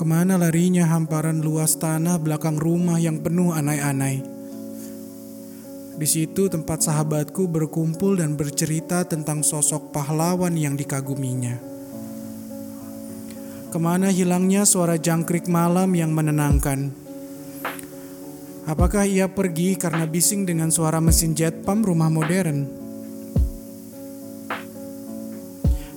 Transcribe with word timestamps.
Ke 0.00 0.08
mana 0.08 0.40
larinya 0.40 0.88
hamparan 0.88 1.44
luas 1.44 1.76
tanah 1.76 2.16
belakang 2.16 2.56
rumah 2.56 2.96
yang 2.96 3.20
penuh 3.20 3.52
anai-anai? 3.52 4.24
Di 6.00 6.06
situ 6.08 6.48
tempat 6.48 6.80
sahabatku 6.80 7.44
berkumpul 7.44 8.16
dan 8.16 8.32
bercerita 8.32 9.04
tentang 9.04 9.44
sosok 9.44 9.92
pahlawan 9.92 10.56
yang 10.56 10.72
dikaguminya. 10.72 11.60
Ke 13.68 13.76
mana 13.76 14.08
hilangnya 14.08 14.64
suara 14.64 14.96
jangkrik 14.96 15.52
malam 15.52 15.92
yang 15.92 16.16
menenangkan? 16.16 16.96
Apakah 18.72 19.04
ia 19.04 19.28
pergi 19.28 19.76
karena 19.76 20.08
bising 20.08 20.48
dengan 20.48 20.72
suara 20.72 21.04
mesin 21.04 21.36
jet 21.36 21.60
pump 21.60 21.84
rumah 21.84 22.08
modern? 22.08 22.64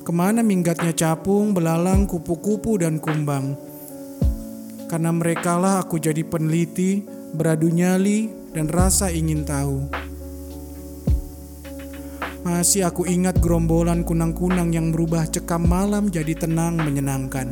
Ke 0.00 0.12
mana 0.16 0.40
minggatnya 0.40 0.96
capung, 0.96 1.52
belalang, 1.52 2.08
kupu-kupu, 2.08 2.80
dan 2.80 2.96
kumbang? 2.96 3.68
Karena 4.90 5.14
merekalah 5.14 5.86
aku 5.86 6.02
jadi 6.02 6.26
peneliti, 6.26 7.06
beradu 7.30 7.70
nyali, 7.70 8.26
dan 8.50 8.66
rasa 8.66 9.06
ingin 9.14 9.46
tahu. 9.46 9.86
Masih 12.42 12.82
aku 12.82 13.06
ingat 13.06 13.38
gerombolan 13.38 14.02
kunang-kunang 14.02 14.74
yang 14.74 14.90
merubah 14.90 15.30
cekam 15.30 15.62
malam 15.62 16.10
jadi 16.10 16.34
tenang 16.34 16.74
menyenangkan. 16.74 17.46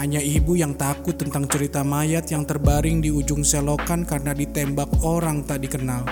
Hanya 0.00 0.24
ibu 0.24 0.56
yang 0.56 0.72
takut 0.72 1.20
tentang 1.20 1.52
cerita 1.52 1.84
mayat 1.84 2.24
yang 2.32 2.48
terbaring 2.48 3.04
di 3.04 3.12
ujung 3.12 3.44
selokan 3.44 4.08
karena 4.08 4.32
ditembak 4.32 4.88
orang 5.04 5.44
tak 5.44 5.68
dikenal. 5.68 6.08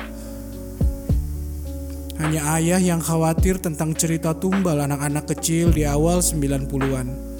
Hanya 2.20 2.60
ayah 2.60 2.76
yang 2.76 3.00
khawatir 3.00 3.56
tentang 3.56 3.96
cerita 3.96 4.36
tumbal 4.36 4.84
anak-anak 4.84 5.32
kecil 5.32 5.72
di 5.72 5.88
awal 5.88 6.20
90-an. 6.20 7.31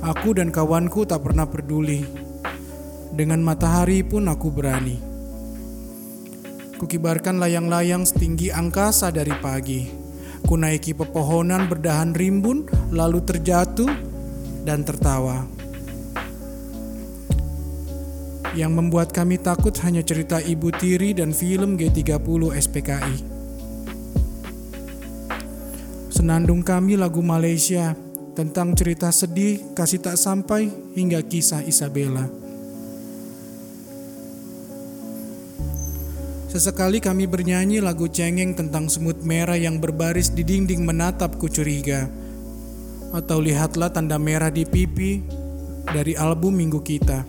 Aku 0.00 0.32
dan 0.32 0.48
kawanku 0.48 1.04
tak 1.04 1.20
pernah 1.28 1.44
peduli. 1.44 2.00
Dengan 3.12 3.44
matahari 3.44 4.00
pun 4.00 4.32
aku 4.32 4.48
berani. 4.48 4.96
Kukibarkan 6.80 7.36
layang-layang 7.36 8.08
setinggi 8.08 8.48
angkasa 8.48 9.12
dari 9.12 9.36
pagi. 9.44 9.92
Kunaiki 10.40 10.96
pepohonan 10.96 11.68
berdahan 11.68 12.16
rimbun, 12.16 12.64
lalu 12.88 13.20
terjatuh 13.20 13.92
dan 14.64 14.88
tertawa. 14.88 15.44
Yang 18.56 18.72
membuat 18.72 19.12
kami 19.12 19.36
takut 19.36 19.76
hanya 19.84 20.00
cerita 20.00 20.40
Ibu 20.40 20.72
Tiri 20.80 21.12
dan 21.12 21.36
film 21.36 21.76
G30 21.76 22.56
SPKI. 22.56 23.16
Senandung 26.08 26.64
kami 26.64 26.96
lagu 26.96 27.20
Malaysia 27.20 27.92
tentang 28.34 28.72
cerita 28.78 29.10
sedih, 29.10 29.74
kasih 29.74 30.00
tak 30.00 30.16
sampai, 30.16 30.70
hingga 30.94 31.20
kisah 31.22 31.66
Isabella. 31.66 32.26
Sesekali 36.50 36.98
kami 36.98 37.30
bernyanyi 37.30 37.78
lagu 37.78 38.10
cengeng 38.10 38.58
tentang 38.58 38.90
semut 38.90 39.22
merah 39.22 39.54
yang 39.54 39.78
berbaris 39.78 40.34
di 40.34 40.42
dinding 40.42 40.82
menatapku 40.82 41.46
curiga. 41.46 42.10
Atau 43.14 43.38
lihatlah 43.38 43.94
tanda 43.94 44.18
merah 44.18 44.50
di 44.50 44.66
pipi 44.66 45.22
dari 45.86 46.18
album 46.18 46.58
minggu 46.58 46.82
kita. 46.82 47.22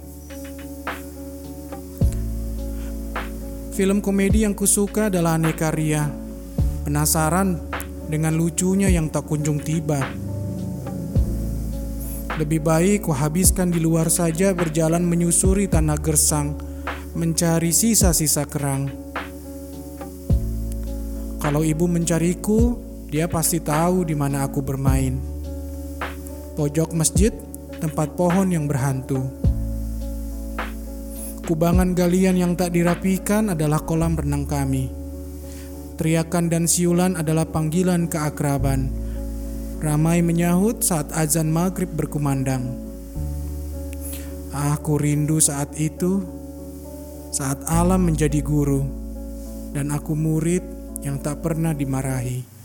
Film 3.77 4.02
komedi 4.02 4.41
yang 4.41 4.58
kusuka 4.58 5.13
adalah 5.13 5.38
Aneka 5.38 5.69
Ria. 5.69 6.09
Penasaran 6.81 7.61
dengan 8.09 8.33
lucunya 8.33 8.89
yang 8.89 9.05
tak 9.13 9.30
kunjung 9.30 9.61
tiba. 9.61 10.30
Lebih 12.39 12.63
baik 12.63 13.11
kuhabiskan 13.11 13.75
di 13.75 13.83
luar 13.83 14.07
saja 14.07 14.55
berjalan 14.55 15.03
menyusuri 15.03 15.67
tanah 15.67 15.99
gersang, 15.99 16.55
mencari 17.11 17.75
sisa-sisa 17.75 18.47
kerang. 18.47 18.87
Kalau 21.43 21.59
ibu 21.59 21.91
mencariku, 21.91 22.80
dia 23.11 23.27
pasti 23.27 23.59
tahu 23.59 24.08
di 24.08 24.15
mana 24.15 24.47
aku 24.47 24.64
bermain. 24.64 25.20
Pojok 26.55 26.95
masjid, 26.95 27.36
tempat 27.83 28.15
pohon 28.15 28.47
yang 28.47 28.64
berhantu. 28.64 29.27
Kubangan 31.43 31.91
galian 31.91 32.39
yang 32.39 32.53
tak 32.55 32.71
dirapikan 32.71 33.52
adalah 33.52 33.83
kolam 33.83 34.15
renang 34.15 34.47
kami. 34.47 34.87
Teriakan 35.99 36.47
dan 36.47 36.64
siulan 36.64 37.20
adalah 37.20 37.43
panggilan 37.43 38.08
keakraban 38.08 39.11
Ramai 39.81 40.21
menyahut 40.21 40.86
saat 40.86 41.09
azan 41.09 41.49
maghrib 41.49 41.89
berkumandang. 41.89 42.69
Aku 44.53 45.02
rindu 45.02 45.42
saat 45.42 45.73
itu, 45.73 46.21
saat 47.33 47.58
alam 47.65 48.05
menjadi 48.05 48.45
guru, 48.45 48.86
dan 49.73 49.89
aku 49.89 50.14
murid 50.14 50.61
yang 51.02 51.17
tak 51.17 51.41
pernah 51.41 51.73
dimarahi. 51.73 52.61